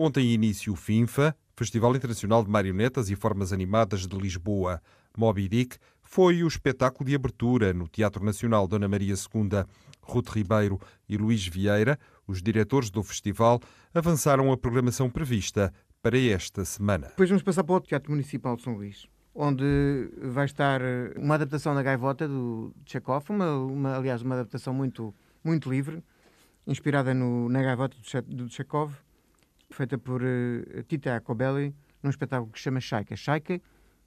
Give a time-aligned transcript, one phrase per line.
[0.00, 4.80] Ontem início o FINFA, Festival Internacional de Marionetas e Formas Animadas de Lisboa.
[5.14, 9.64] Moby Dick foi o espetáculo de abertura no Teatro Nacional Dona Maria II.
[10.00, 13.60] Ruth Ribeiro e Luís Vieira, os diretores do festival,
[13.92, 15.70] avançaram a programação prevista
[16.02, 17.08] para esta semana.
[17.08, 20.80] Depois vamos passar para o Teatro Municipal de São Luís, onde vai estar
[21.14, 26.02] uma adaptação da Gaivota do Chekhov, uma, uma, aliás, uma adaptação muito, muito livre,
[26.66, 28.94] inspirada no, na Gaivota do Chekhov
[29.70, 33.16] feita por uh, Tita Acobelli, num espetáculo que se chama Shaika.
[33.16, 33.60] Shaika,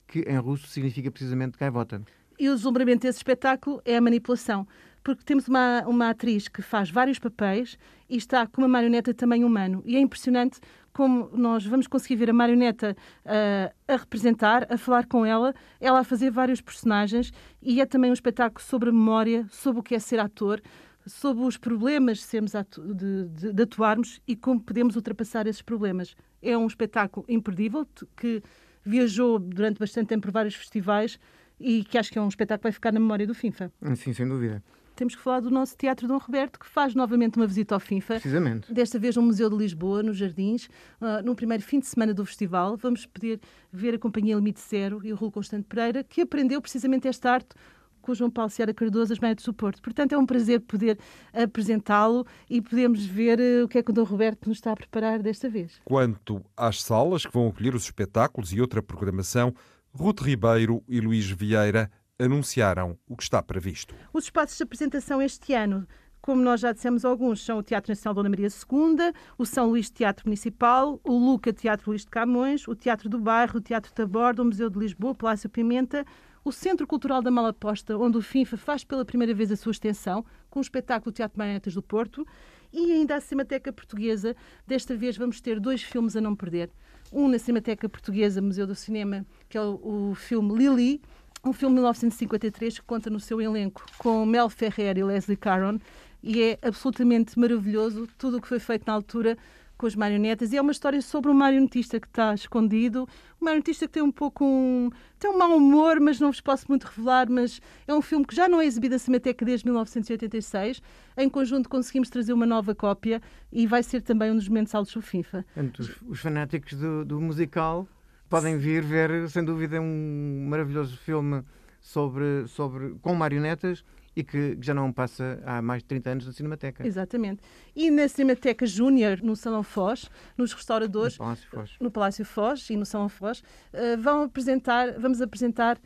[0.08, 2.02] que em russo significa precisamente gaivota.
[2.39, 4.67] E o deslumbramento desse espetáculo é a manipulação,
[5.03, 7.78] porque temos uma, uma atriz que faz vários papéis
[8.09, 9.83] e está com uma marioneta de tamanho humano.
[9.86, 10.59] E é impressionante
[10.92, 16.00] como nós vamos conseguir ver a marioneta uh, a representar, a falar com ela, ela
[16.00, 19.95] a fazer vários personagens, e é também um espetáculo sobre a memória, sobre o que
[19.95, 20.61] é ser ator,
[21.05, 26.15] sobre os problemas atu de, de, de, atuarmos e como podemos ultrapassar esses problemas.
[26.41, 28.41] É um espetáculo imperdível que
[28.83, 31.19] viajou durante bastante tempo por vários festivais
[31.59, 33.71] e que acho que é um espetáculo que vai ficar na memória do FINFA.
[33.95, 34.63] Sim, sem dúvida.
[34.95, 38.15] Temos que falar do nosso Teatro Dom Roberto, que faz novamente uma visita ao FINFA.
[38.15, 38.71] Precisamente.
[38.71, 40.67] Desta vez no Museu de Lisboa, nos Jardins,
[41.01, 42.77] uh, no primeiro fim de semana do festival.
[42.77, 43.39] Vamos poder
[43.71, 47.55] ver a Companhia Limite Zero e o Rulo Constante Pereira, que aprendeu precisamente esta arte
[48.03, 49.81] com o João Paulo Seara Cardoso, as Médicas do Porto.
[49.81, 50.99] Portanto, é um prazer poder
[51.33, 54.75] apresentá-lo e podemos ver uh, o que é que o Dom Roberto nos está a
[54.75, 55.81] preparar desta vez.
[55.86, 59.55] Quanto às salas que vão acolher os espetáculos e outra programação,
[59.92, 63.95] Ruth Ribeiro e Luís Vieira anunciaram o que está previsto.
[64.13, 65.87] Os espaços de apresentação este ano
[66.23, 69.89] como nós já dissemos alguns, são o Teatro Nacional Dona Maria II, o São Luís
[69.89, 74.42] Teatro Municipal, o Luca Teatro Luís de Camões, o Teatro do Bairro, o Teatro Taborda,
[74.42, 76.05] o Museu de Lisboa, o Palácio Pimenta,
[76.43, 80.26] o Centro Cultural da Malaposta, onde o FINFA faz pela primeira vez a sua extensão,
[80.49, 82.27] com o espetáculo Teatro Marionetas do Porto,
[82.71, 84.36] e ainda a Cinemateca Portuguesa.
[84.67, 86.70] Desta vez vamos ter dois filmes a não perder.
[87.11, 91.02] Um na Cinemateca Portuguesa, Museu do Cinema, que é o, o filme Lili,
[91.45, 95.80] um filme de 1953 que conta no seu elenco com Mel Ferrer e Leslie Caron,
[96.21, 99.37] e é absolutamente maravilhoso tudo o que foi feito na altura
[99.78, 103.08] com as marionetas e é uma história sobre um marionetista que está escondido,
[103.42, 104.89] um marionetista que tem um pouco um,
[105.20, 108.36] tem um mau humor, mas não vos posso muito revelar, mas é um filme que
[108.36, 110.82] já não é exibido na Cinemateca desde 1986.
[111.17, 114.94] Em conjunto conseguimos trazer uma nova cópia e vai ser também um dos momentos altos
[114.94, 115.45] do FIFA.
[115.80, 117.88] Os, os fanáticos do, do musical
[118.30, 121.44] podem vir ver, sem dúvida, um maravilhoso filme
[121.80, 123.84] sobre, sobre, com marionetas
[124.15, 126.85] e que já não passa há mais de 30 anos na Cinemateca.
[126.85, 127.41] Exatamente.
[127.75, 132.69] E na Cinemateca Júnior, no Salão Foz, nos restauradores, no Palácio Foz, no Palácio Foz
[132.69, 135.79] e no Salão Foz, uh, vão apresentar, vamos apresentar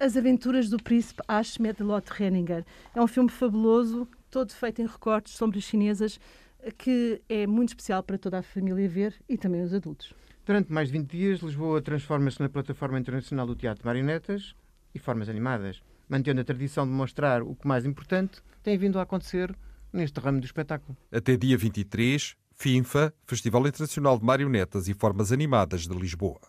[0.00, 2.64] As Aventuras do Príncipe Ashmed Lot Renninger.
[2.94, 6.18] É um filme fabuloso, todo feito em recortes, sombras chinesas,
[6.78, 10.12] que é muito especial para toda a família ver e também os adultos.
[10.44, 14.54] Durante mais de 20 dias, Lisboa transforma-se na plataforma internacional do teatro de marionetas
[14.94, 19.02] e formas animadas mantendo a tradição de mostrar o que mais importante tem vindo a
[19.02, 19.56] acontecer
[19.92, 20.96] neste ramo do espetáculo.
[21.10, 26.40] Até dia 23, FINFA, Festival Internacional de Marionetas e Formas Animadas de Lisboa.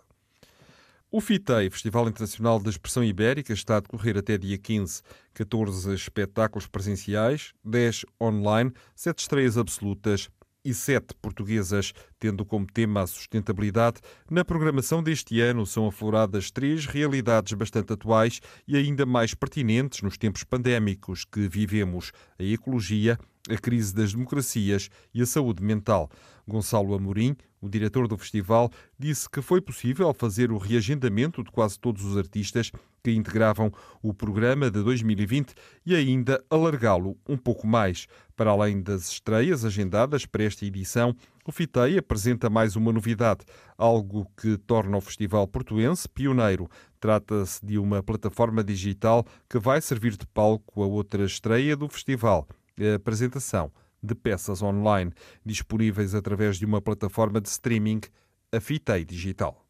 [1.10, 5.02] O FITEI, Festival Internacional da Expressão Ibérica, está a decorrer até dia 15.
[5.34, 10.30] 14 espetáculos presenciais, 10 online, 7 estreias absolutas
[10.68, 14.02] e sete portuguesas, tendo como tema a sustentabilidade.
[14.30, 20.18] Na programação deste ano são afloradas três realidades bastante atuais e ainda mais pertinentes nos
[20.18, 23.18] tempos pandémicos que vivemos: a ecologia,
[23.50, 26.10] a crise das democracias e a saúde mental.
[26.46, 28.70] Gonçalo Amorim, o diretor do festival,
[29.00, 32.72] disse que foi possível fazer o reagendamento de quase todos os artistas
[33.04, 33.72] que integravam
[34.02, 35.54] o programa de 2020
[35.86, 38.08] e ainda alargá-lo um pouco mais.
[38.38, 43.44] Para além das estreias agendadas para esta edição, o FITEI apresenta mais uma novidade,
[43.76, 46.70] algo que torna o Festival Portuense pioneiro.
[47.00, 52.48] Trata-se de uma plataforma digital que vai servir de palco a outra estreia do festival,
[52.80, 53.72] a apresentação
[54.04, 55.12] de peças online,
[55.44, 58.02] disponíveis através de uma plataforma de streaming,
[58.52, 59.66] a FITEI Digital.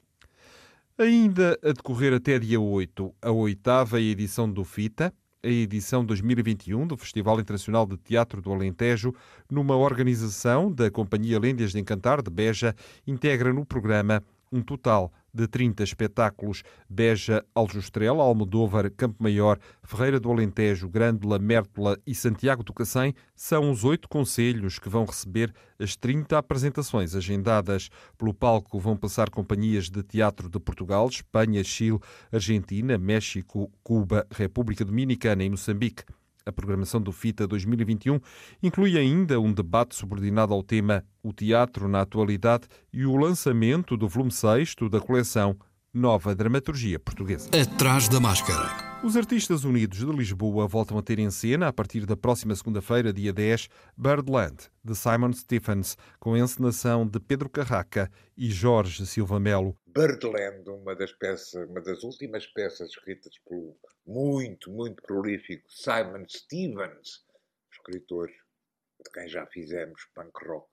[0.97, 5.13] Ainda a decorrer até dia 8, a oitava edição do FITA,
[5.47, 9.15] a edição 2021 do Festival Internacional de Teatro do Alentejo,
[9.49, 12.75] numa organização da Companhia Lêndias de Encantar de Beja,
[13.07, 14.21] integra no programa
[14.51, 16.63] um total de 30 espetáculos.
[16.89, 23.69] Beja, Aljustrel, Almodóvar, Campo Maior, Ferreira do Alentejo, Grândola, Mértola e Santiago do Cacém são
[23.69, 27.89] os oito conselhos que vão receber as 30 apresentações agendadas.
[28.17, 31.99] Pelo palco vão passar companhias de teatro de Portugal, Espanha, Chile,
[32.31, 36.03] Argentina, México, Cuba, República Dominicana e Moçambique.
[36.47, 38.21] A programação do FITA 2021
[38.63, 44.07] inclui ainda um debate subordinado ao tema O Teatro na Atualidade e o lançamento do
[44.07, 45.57] volume 6 da coleção
[45.93, 47.49] Nova Dramaturgia Portuguesa.
[47.53, 48.86] Atrás da Máscara.
[49.03, 53.13] Os Artistas Unidos de Lisboa voltam a ter em cena, a partir da próxima segunda-feira,
[53.13, 59.39] dia 10, Birdland, de Simon Stephens, com a encenação de Pedro Carraca e Jorge Silva
[59.39, 59.77] Melo.
[59.85, 67.23] Birdland, uma das peças, uma das últimas peças escritas pelo muito, muito prolífico Simon Stephens,
[67.71, 70.71] escritor de quem já fizemos punk rock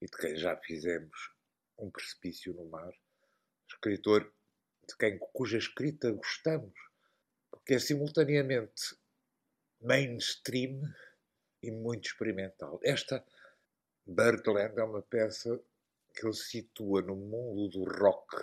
[0.00, 1.30] e de quem já fizemos
[1.78, 2.92] Um Precipício no Mar,
[3.70, 4.24] escritor
[4.88, 6.87] de quem cuja escrita gostamos
[7.64, 8.96] que é simultaneamente
[9.80, 10.82] mainstream
[11.62, 12.80] e muito experimental.
[12.82, 13.24] Esta
[14.06, 15.60] Birdland é uma peça
[16.14, 18.36] que ele situa no mundo do rock,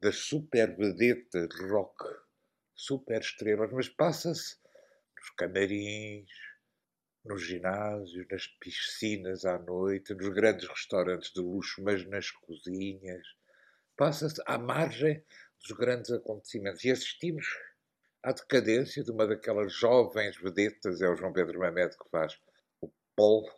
[0.00, 2.04] das super vedetas rock,
[2.74, 4.56] super estrelas, mas passa-se
[5.16, 6.30] nos camarins,
[7.24, 13.26] nos ginásios, nas piscinas à noite, nos grandes restaurantes de luxo, mas nas cozinhas.
[13.96, 15.24] Passa-se à margem
[15.60, 17.46] dos grandes acontecimentos e assistimos
[18.22, 22.38] à decadência de uma daquelas jovens vedetas, é o João Pedro Mamed que faz
[22.80, 23.50] o Paul,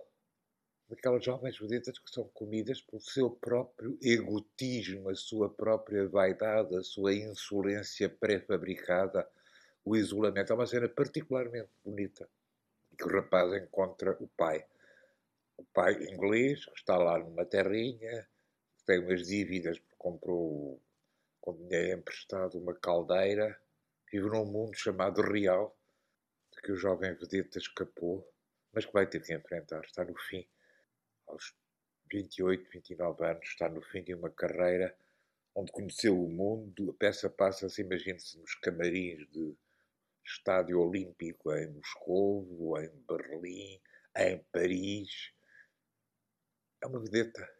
[0.88, 6.82] daquelas jovens vedetas que são comidas pelo seu próprio egotismo, a sua própria vaidade, a
[6.82, 9.28] sua insolência pré-fabricada,
[9.84, 10.52] o isolamento.
[10.52, 12.26] É uma cena particularmente bonita
[12.96, 14.64] que o rapaz encontra o pai.
[15.58, 18.26] O pai inglês, que está lá numa terrinha,
[18.86, 20.80] tem umas dívidas porque comprou
[21.40, 23.58] com dinheiro emprestado uma caldeira
[24.14, 25.76] Vive num mundo chamado real,
[26.52, 28.24] de que o jovem vedeta escapou,
[28.72, 29.80] mas que vai ter que enfrentar.
[29.84, 30.48] Está no fim,
[31.26, 31.52] aos
[32.12, 34.96] 28, 29 anos, está no fim de uma carreira
[35.52, 36.92] onde conheceu o mundo.
[36.92, 39.56] A peça passa-se, imagine-se, nos camarins de
[40.24, 43.82] estádio olímpico em Moscou, em Berlim,
[44.16, 45.32] em Paris.
[46.80, 47.52] É uma vedeta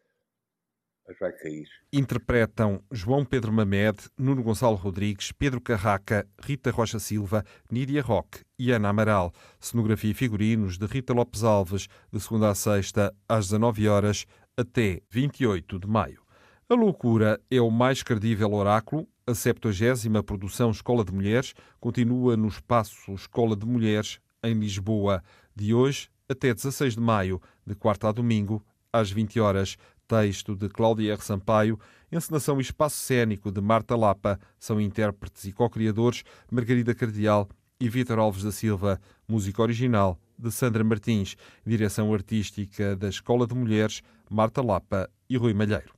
[1.07, 1.67] mas vai cair.
[1.91, 8.71] Interpretam João Pedro Mamed, Nuno Gonçalo Rodrigues, Pedro Carraca, Rita Rocha Silva, Nídia Roque e
[8.71, 9.31] Ana Amaral.
[9.59, 14.25] Cenografia e figurinos de Rita Lopes Alves, de segunda a sexta, às 19 horas
[14.57, 16.21] até 28 de maio.
[16.67, 19.07] A loucura é o mais credível oráculo.
[19.27, 25.23] A 70 produção Escola de Mulheres continua no espaço Escola de Mulheres, em Lisboa,
[25.55, 29.77] de hoje até 16 de maio, de quarta a domingo, às 20 horas.
[30.07, 31.21] Texto de Cláudia R.
[31.21, 31.79] Sampaio,
[32.11, 37.49] encenação e espaço cênico de Marta Lapa, são intérpretes e co-criadores Margarida Cardial
[37.79, 41.35] e Vítor Alves da Silva, música original de Sandra Martins,
[41.65, 45.93] direção artística da Escola de Mulheres, Marta Lapa e Rui Malheiro.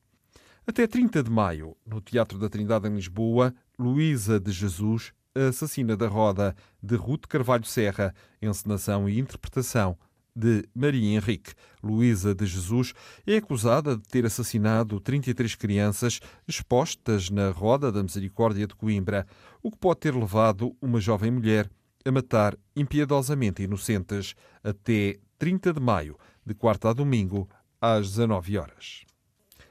[0.65, 5.95] Até 30 de maio, no Teatro da Trindade em Lisboa, Luísa de Jesus, a assassina
[5.95, 9.97] da roda, de Ruth Carvalho Serra, encenação e interpretação
[10.37, 11.53] de Maria Henrique.
[11.81, 12.93] Luísa de Jesus
[13.25, 19.25] é acusada de ter assassinado 33 crianças expostas na Roda da Misericórdia de Coimbra,
[19.63, 21.69] o que pode ter levado uma jovem mulher
[22.05, 26.15] a matar impiedosamente inocentes até 30 de maio,
[26.45, 27.49] de quarta a domingo,
[27.81, 29.05] às 19 horas.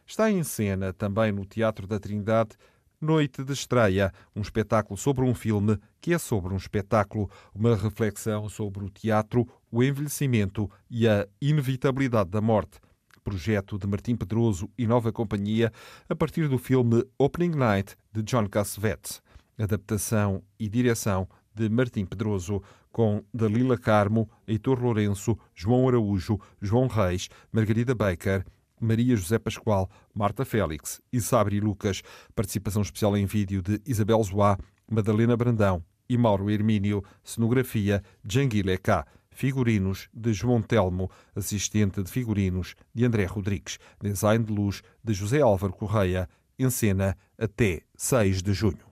[0.05, 2.57] Está em cena também no Teatro da Trindade
[2.99, 8.49] Noite de Estreia, um espetáculo sobre um filme que é sobre um espetáculo, uma reflexão
[8.49, 12.81] sobre o teatro, o envelhecimento e a inevitabilidade da morte.
[13.23, 15.71] Projeto de Martim Pedroso e Nova Companhia
[16.09, 19.21] a partir do filme Opening Night de John Cassavetes.
[19.59, 27.29] Adaptação e direção de Martim Pedroso, com Dalila Carmo, Heitor Lourenço, João Araújo, João Reis,
[27.53, 28.43] Margarida Baker
[28.81, 32.03] Maria José Pascoal, Marta Félix e Sabri Lucas.
[32.35, 34.59] Participação especial em vídeo de Isabel Zoá,
[34.91, 37.03] Madalena Brandão e Mauro Hermínio.
[37.23, 39.07] Cenografia Janguile K.
[39.31, 43.79] Figurinos de João Telmo, assistente de figurinos de André Rodrigues.
[44.01, 46.29] Design de luz de José Álvaro Correia.
[46.59, 48.87] Em cena até 6 de junho.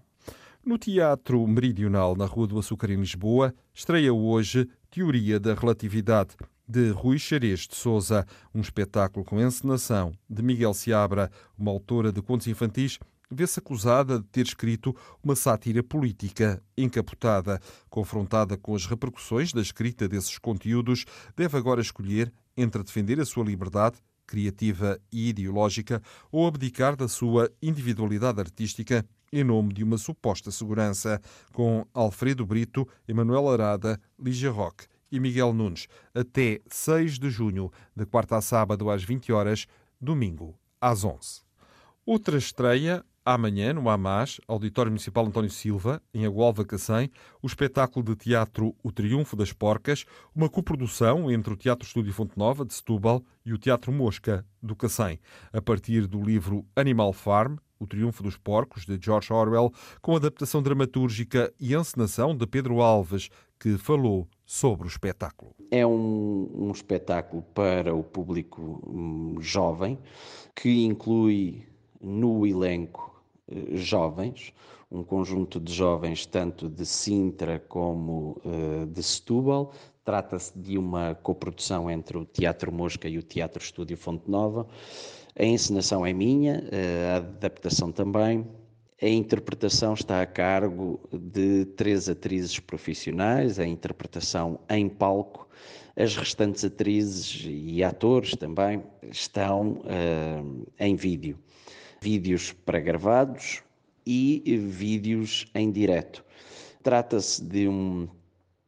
[0.65, 6.91] No Teatro Meridional, na Rua do Açúcar, em Lisboa, estreia hoje Teoria da Relatividade de
[6.91, 12.47] Rui Xerez de Souza, um espetáculo com encenação de Miguel Seabra, uma autora de contos
[12.47, 12.99] infantis
[13.31, 17.61] vê-se acusada de ter escrito uma sátira política encapotada.
[17.91, 21.05] Confrontada com as repercussões da escrita desses conteúdos,
[21.37, 26.03] deve agora escolher entre defender a sua liberdade criativa e ideológica
[26.33, 31.21] ou abdicar da sua individualidade artística em nome de uma suposta segurança,
[31.53, 38.05] com Alfredo Brito, Emanuel Arada, Lígia Roque e Miguel Nunes, até 6 de junho, de
[38.05, 39.67] quarta a sábado às 20 horas,
[40.01, 41.43] domingo às 11.
[42.05, 48.15] Outra estreia Amanhã, no AMAS, Auditório Municipal António Silva, em Agualva Cacém, o espetáculo de
[48.15, 50.05] teatro O Triunfo das Porcas,
[50.35, 54.77] uma coprodução entre o Teatro Estúdio Fonte Nova, de Setúbal, e o Teatro Mosca, do
[54.77, 55.19] Cacém,
[55.55, 60.63] a partir do livro Animal Farm, O Triunfo dos Porcos, de George Orwell, com adaptação
[60.63, 65.55] dramatúrgica e encenação de Pedro Alves, que falou sobre o espetáculo.
[65.71, 69.99] É um, um espetáculo para o público hum, jovem,
[70.55, 71.67] que inclui
[72.01, 74.53] no elenco eh, jovens,
[74.91, 79.73] um conjunto de jovens tanto de Sintra como uh, de Setúbal.
[80.05, 84.67] Trata-se de uma coprodução entre o Teatro Mosca e o Teatro Estúdio Fonte Nova.
[85.37, 88.47] A encenação é minha, uh, a adaptação também.
[89.05, 95.47] A interpretação está a cargo de três atrizes profissionais, a interpretação em palco.
[95.95, 101.39] As restantes atrizes e atores também estão uh, em vídeo
[102.01, 103.63] vídeos pré-gravados
[104.07, 106.25] e vídeos em direto.
[106.83, 108.09] Trata-se de um,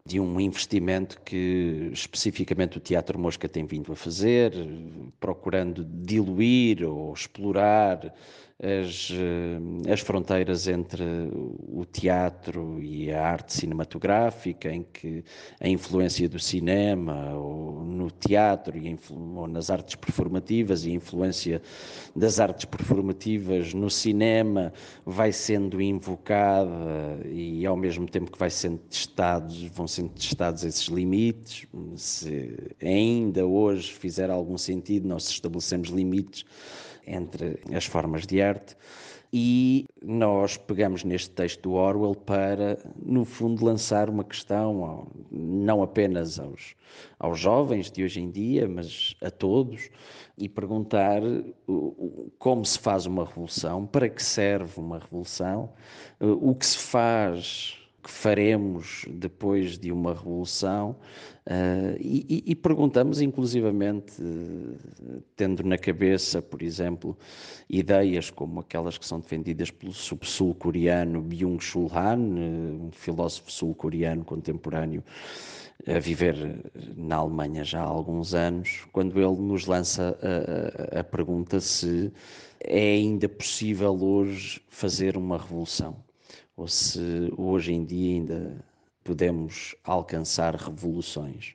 [0.05, 4.53] de um investimento que especificamente o Teatro Mosca tem vindo a fazer,
[5.19, 8.15] procurando diluir ou explorar
[8.63, 15.23] as, eh, as fronteiras entre o teatro e a arte cinematográfica, em que
[15.61, 21.61] a influência do cinema ou no teatro e ou nas artes performativas e a influência
[22.15, 24.73] das artes performativas no cinema
[25.05, 30.87] vai sendo invocada e ao mesmo tempo que vai sendo testados, vão sendo testados esses
[30.87, 31.67] limites.
[31.97, 36.45] Se ainda hoje fizer algum sentido nós estabelecemos limites
[37.07, 38.77] entre as formas de arte.
[39.33, 46.39] E nós pegamos neste texto do Orwell para, no fundo, lançar uma questão, não apenas
[46.39, 46.75] aos,
[47.19, 49.91] aos jovens de hoje em dia, mas a todos,
[50.39, 51.21] e perguntar
[52.39, 55.73] como se faz uma revolução, para que serve uma revolução,
[56.21, 60.91] o que se faz que faremos depois de uma revolução
[61.45, 67.19] uh, e, e, perguntamos inclusivamente, uh, tendo na cabeça, por exemplo,
[67.69, 75.03] ideias como aquelas que são defendidas pelo sul-coreano Byung-Chul Han, uh, um filósofo sul-coreano contemporâneo,
[75.85, 76.37] a viver
[76.97, 82.13] na Alemanha já há alguns anos, quando ele nos lança a, a, a pergunta se
[82.61, 86.06] é ainda possível hoje fazer uma revolução
[86.57, 88.65] ou se hoje em dia ainda
[89.05, 91.55] podemos alcançar revoluções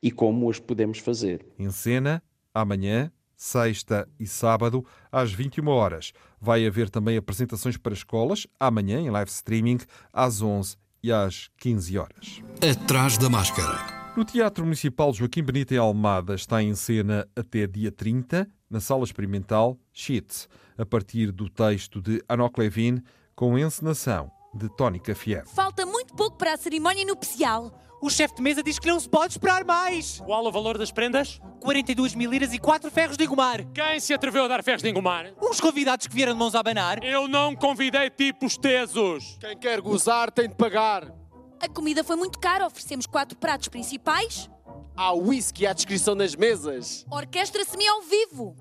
[0.00, 1.44] e como as podemos fazer.
[1.58, 2.22] Em cena,
[2.52, 6.12] amanhã, sexta e sábado, às 21 horas.
[6.40, 9.78] Vai haver também apresentações para escolas, amanhã em live streaming,
[10.12, 12.42] às 11 e às 15 horas.
[12.62, 14.12] Atrás da máscara.
[14.16, 19.02] No Teatro Municipal Joaquim Benito em Almada está em cena até dia 30, na Sala
[19.02, 20.48] Experimental Sheets,
[20.78, 23.02] a partir do texto de Anok Levin,
[23.34, 25.46] com encenação de Tónica Fier.
[25.46, 27.72] Falta muito pouco para a cerimónia nupcial.
[28.00, 30.20] O chefe de mesa diz que não se pode esperar mais.
[30.20, 31.40] Qual o valor das prendas?
[31.60, 33.64] 42 mil liras e 4 ferros de engomar.
[33.72, 35.32] Quem se atreveu a dar ferros de engomar?
[35.40, 37.02] Uns convidados que vieram de mãos a abanar.
[37.02, 39.38] Eu não convidei tipos tesos.
[39.40, 41.10] Quem quer gozar tem de pagar.
[41.58, 44.50] A comida foi muito cara, oferecemos quatro pratos principais.
[44.94, 47.06] Há whisky à descrição das mesas.
[47.10, 48.54] Orquestra semi ao vivo.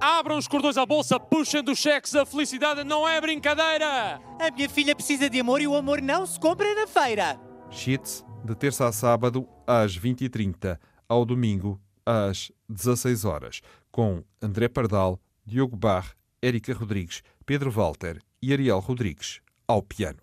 [0.00, 4.18] Abram os cordões à bolsa, puxem dos cheques, a felicidade não é brincadeira!
[4.40, 7.38] A minha filha precisa de amor e o amor não se compra na feira.
[7.70, 13.60] Cheats, de terça a sábado, às 20h30, ao domingo, às 16 horas,
[13.92, 20.20] com André Pardal, Diogo Barre, Érica Rodrigues, Pedro Walter e Ariel Rodrigues, ao piano.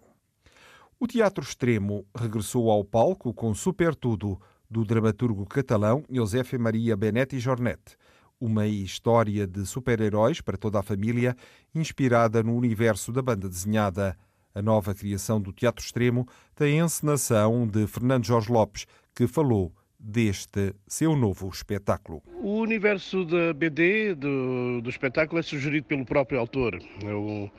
[0.99, 7.37] O Teatro Extremo regressou ao palco com Super Tudo, do dramaturgo catalão José Maria Benetti
[7.39, 7.95] Jornet
[8.39, 11.35] uma história de super-heróis para toda a família,
[11.73, 14.17] inspirada no universo da banda desenhada.
[14.53, 19.71] A nova criação do Teatro Extremo tem a encenação de Fernando Jorge Lopes, que falou
[19.99, 22.21] deste seu novo espetáculo.
[22.41, 27.49] O universo da BD, do, do espetáculo, é sugerido pelo próprio autor, é o,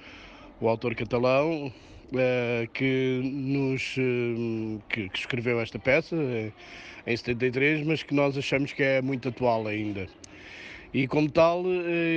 [0.60, 1.72] o autor catalão,
[2.16, 6.52] é, que, nos, eh, que, que, escreveu esta peça é,
[7.06, 10.08] em 73, mas que nós achamos que é muito atual ainda.
[10.92, 11.64] E como tal,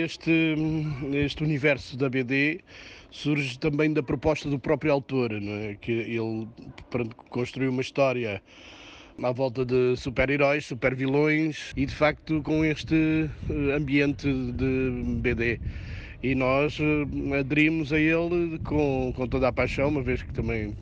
[0.05, 0.55] este,
[1.13, 2.61] este universo da BD
[3.09, 5.75] surge também da proposta do próprio autor, é?
[5.75, 6.47] que ele
[7.29, 8.41] construiu uma história
[9.21, 15.59] à volta de super-heróis, super-vilões e de facto com este eh, ambiente de BD.
[16.23, 20.73] E nós eh, aderimos a ele com, com toda a paixão, uma vez que também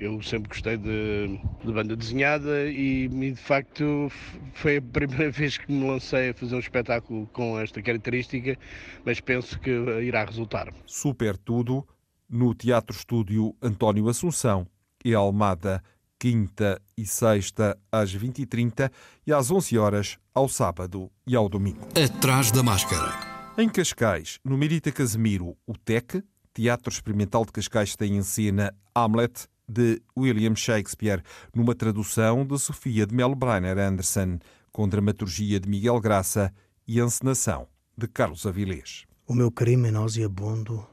[0.00, 4.10] eu sempre gostei de, de banda desenhada e, e, de facto
[4.54, 8.56] foi a primeira vez que me lancei a fazer um espetáculo com esta característica,
[9.04, 10.72] mas penso que irá resultar.
[10.86, 11.86] Super Tudo
[12.28, 14.66] no Teatro Estúdio António Assunção
[15.04, 15.82] e Almada,
[16.18, 18.90] quinta e sexta às 20h30
[19.26, 21.86] e às 11 horas ao sábado e ao domingo.
[21.96, 23.38] Atrás da máscara.
[23.56, 26.22] Em Cascais, no Merita Casemiro, o TEC,
[26.54, 31.22] Teatro Experimental de Cascais, tem em cena Hamlet, de William Shakespeare,
[31.54, 34.38] numa tradução de Sofia de Melo Breiner Anderson,
[34.72, 36.52] com dramaturgia de Miguel Graça
[36.86, 39.04] e encenação de Carlos Avilés.
[39.26, 40.86] O meu crime é nauseabundo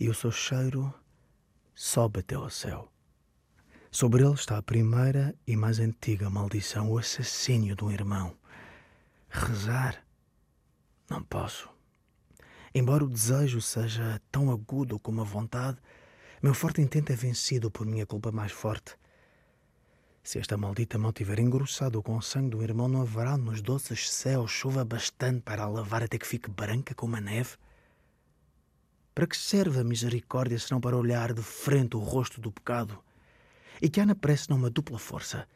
[0.00, 0.92] e o seu cheiro
[1.74, 2.90] sobe até ao céu.
[3.90, 8.36] Sobre ele está a primeira e mais antiga maldição, o assassínio de um irmão.
[9.28, 10.04] Rezar?
[11.08, 11.68] Não posso.
[12.74, 15.78] Embora o desejo seja tão agudo como a vontade,
[16.44, 18.96] meu forte intento é vencido por minha culpa mais forte.
[20.22, 24.12] Se esta maldita mão tiver engrossado com o sangue do irmão, não haverá nos doces
[24.12, 27.56] céus chuva bastante para a lavar até que fique branca como a neve?
[29.14, 33.02] Para que serve a misericórdia se não para olhar de frente o rosto do pecado?
[33.80, 35.48] E que há na prece não uma dupla força,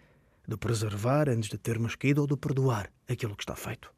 [0.48, 3.92] de preservar antes de termos caído ou de perdoar aquilo que está feito.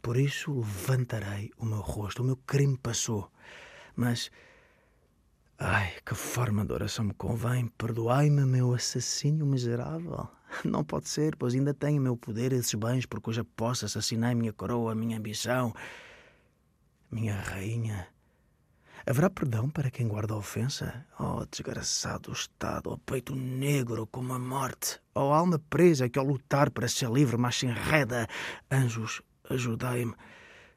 [0.00, 3.28] Por isso levantarei o meu rosto, o meu crime passou,
[3.96, 4.30] mas
[5.58, 7.66] Ai, que forma de oração me convém.
[7.78, 10.28] Perdoai-me, meu assassínio miserável.
[10.64, 14.52] Não pode ser, pois ainda tenho meu poder esses bens por cuja posse assassinei minha
[14.52, 15.74] coroa, minha ambição.
[17.10, 18.06] Minha rainha.
[19.08, 21.06] Haverá perdão para quem guarda a ofensa?
[21.18, 26.70] Oh, desgraçado estado, oh peito negro como a morte, oh alma presa que ao lutar
[26.70, 28.26] para ser livre mas se enreda.
[28.68, 30.12] Anjos, ajudai-me,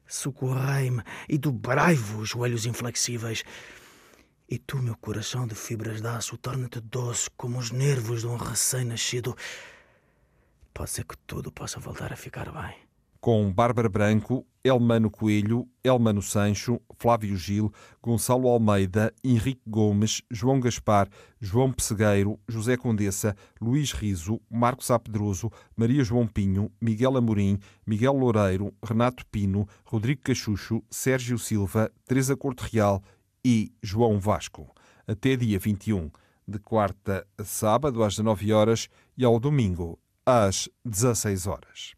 [0.06, 3.42] socorrei-me e dobrai-vos, joelhos inflexíveis.
[4.52, 8.34] E tu, meu coração de fibras de aço, torna-te doce como os nervos de um
[8.34, 9.36] recém-nascido.
[10.74, 12.74] Pode ser que tudo possa voltar a ficar bem.
[13.20, 21.08] Com Bárbara Branco, Elmano Coelho, Elmano Sancho, Flávio Gil, Gonçalo Almeida, Henrique Gomes, João Gaspar,
[21.40, 28.74] João Pessegueiro, José Condessa, Luís Riso, Marcos Apedroso, Maria João Pinho, Miguel Amorim, Miguel Loureiro,
[28.82, 33.00] Renato Pino, Rodrigo Cachucho, Sérgio Silva, Teresa Corte Real
[33.44, 34.74] e João Vasco,
[35.06, 36.10] até dia 21,
[36.46, 41.94] de quarta a sábado às 19 horas e ao domingo às 16 horas.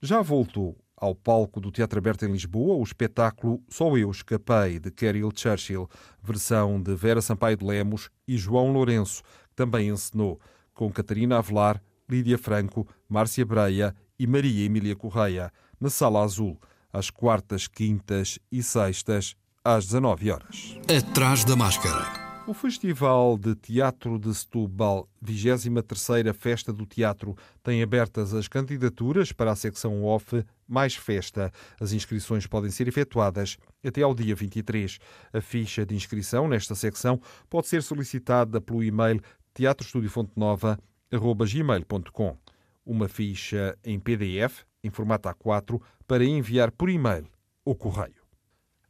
[0.00, 4.90] Já voltou ao palco do Teatro Aberto em Lisboa o espetáculo Só Eu Escapei, de
[4.90, 5.88] Carol Churchill,
[6.22, 10.38] versão de Vera Sampaio de Lemos e João Lourenço, que também encenou,
[10.74, 16.60] com Catarina Avelar, Lídia Franco, Márcia Breia e Maria Emília Correia, na Sala Azul,
[16.92, 20.78] às quartas, quintas e sextas, às 19 horas.
[20.88, 22.30] Atrás da máscara.
[22.46, 29.52] O Festival de Teatro de Setúbal, 23ª Festa do Teatro, tem abertas as candidaturas para
[29.52, 31.52] a secção off mais festa.
[31.78, 34.98] As inscrições podem ser efetuadas até ao dia 23.
[35.32, 39.20] A ficha de inscrição nesta secção pode ser solicitada pelo e-mail
[39.54, 42.36] teatroestudiofontenova.gmail.com
[42.84, 47.28] Uma ficha em PDF, em formato A4, para enviar por e-mail
[47.64, 48.19] ou correio.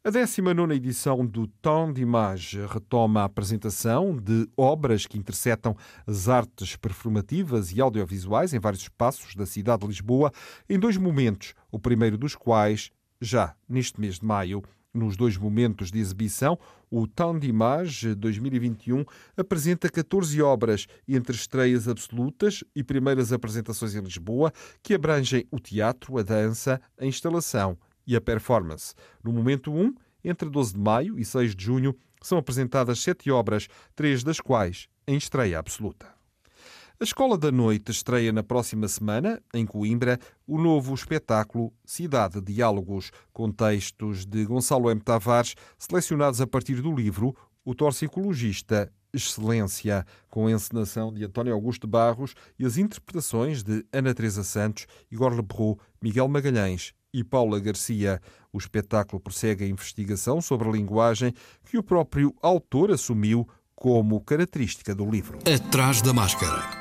[0.02, 6.74] A 19 edição do Temps d'Image retoma a apresentação de obras que interceptam as artes
[6.74, 10.32] performativas e audiovisuais em vários espaços da cidade de Lisboa,
[10.70, 14.62] em dois momentos, o primeiro dos quais já neste mês de maio.
[14.92, 16.58] Nos dois momentos de exibição,
[16.90, 19.04] o Temps d'Image 2021
[19.36, 24.50] apresenta 14 obras entre estreias absolutas e primeiras apresentações em Lisboa,
[24.82, 27.76] que abrangem o teatro, a dança, a instalação
[28.10, 28.92] e a performance.
[29.22, 29.94] No momento 1,
[30.24, 34.88] entre 12 de maio e 6 de junho, são apresentadas sete obras, três das quais
[35.06, 36.06] em estreia absoluta.
[37.00, 43.10] A Escola da Noite estreia na próxima semana, em Coimbra, o novo espetáculo Cidade Diálogos,
[43.32, 45.00] com textos de Gonçalo M.
[45.00, 51.86] Tavares, selecionados a partir do livro O Torcicologista Excelência, com a encenação de António Augusto
[51.86, 58.20] Barros e as interpretações de Ana Teresa Santos, Igor Lebrou, Miguel Magalhães e Paula Garcia.
[58.52, 61.32] O espetáculo prossegue a investigação sobre a linguagem
[61.64, 65.38] que o próprio autor assumiu como característica do livro.
[65.38, 66.80] Atrás da máscara.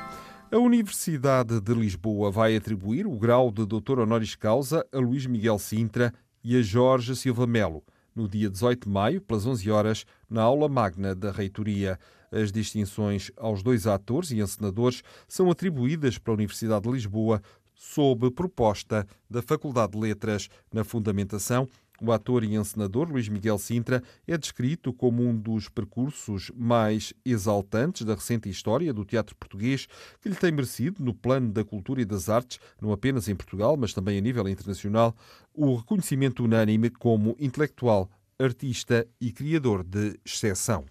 [0.52, 5.58] A Universidade de Lisboa vai atribuir o grau de doutor honoris causa a Luís Miguel
[5.58, 6.12] Sintra
[6.42, 10.68] e a Jorge Silva Melo, no dia 18 de maio, pelas 11 horas, na aula
[10.68, 11.98] magna da reitoria.
[12.32, 17.40] As distinções aos dois atores e encenadores são atribuídas pela Universidade de Lisboa
[17.80, 21.66] sob proposta da Faculdade de Letras na fundamentação
[22.02, 28.06] o ator e encenador Luís Miguel Sintra é descrito como um dos percursos mais exaltantes
[28.06, 29.86] da recente história do teatro português,
[30.20, 33.76] que lhe tem merecido, no plano da cultura e das artes, não apenas em Portugal,
[33.76, 35.14] mas também a nível internacional,
[35.52, 40.86] o reconhecimento unânime como intelectual, artista e criador de exceção.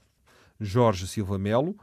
[0.59, 1.75] Jorge Silva Melo,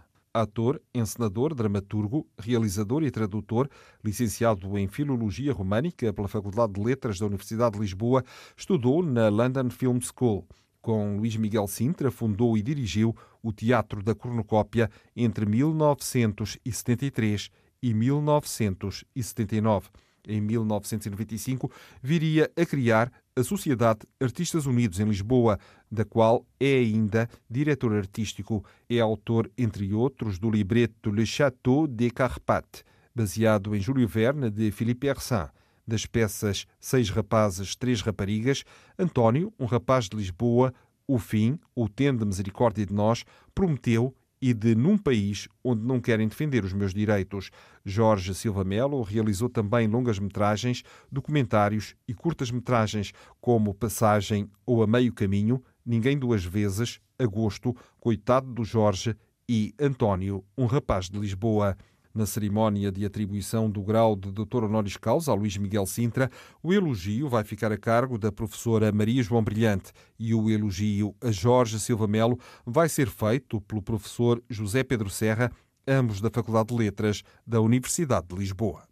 [0.42, 3.68] ator, encenador, dramaturgo, realizador e tradutor,
[4.04, 8.24] licenciado em Filologia Românica pela Faculdade de Letras da Universidade de Lisboa,
[8.56, 10.46] estudou na London Film School.
[10.80, 17.50] Com Luís Miguel Sintra, fundou e dirigiu o Teatro da Cornucópia entre 1973
[17.82, 19.88] e 1979
[20.26, 21.70] em 1995,
[22.02, 25.58] viria a criar a Sociedade Artistas Unidos em Lisboa,
[25.92, 28.64] da qual é ainda diretor artístico.
[28.88, 32.82] É autor, entre outros, do libreto Le Château des Carpates,
[33.14, 35.50] baseado em Júlio Verne de Philippe Hersan,
[35.86, 38.64] das peças Seis Rapazes, Três Raparigas,
[38.98, 40.72] António, um rapaz de Lisboa,
[41.06, 43.22] O Fim, O Tende Misericórdia de Nós,
[43.54, 44.14] Prometeu
[44.46, 47.50] e de Num País onde não querem defender os meus direitos.
[47.84, 55.60] Jorge Silva Melo realizou também longas-metragens, documentários e curtas-metragens, como Passagem ou A Meio Caminho,
[55.84, 59.16] Ninguém Duas Vezes, Agosto, Coitado do Jorge
[59.48, 61.76] e António, um rapaz de Lisboa.
[62.16, 66.30] Na cerimónia de atribuição do grau de doutor honoris causa a Luís Miguel Sintra,
[66.62, 71.30] o elogio vai ficar a cargo da professora Maria João Brilhante e o elogio a
[71.30, 75.52] Jorge Silva Melo vai ser feito pelo professor José Pedro Serra,
[75.86, 78.84] ambos da Faculdade de Letras da Universidade de Lisboa.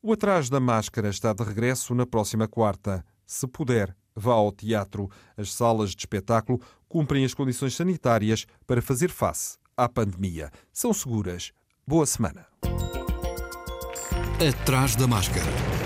[0.00, 3.04] O Atrás da Máscara está de regresso na próxima quarta.
[3.26, 5.10] Se puder, vá ao teatro.
[5.36, 10.52] As salas de espetáculo cumprem as condições sanitárias para fazer face à pandemia.
[10.72, 11.52] São seguras
[11.86, 12.46] Boa semana.
[14.40, 15.83] Atrás da máscara.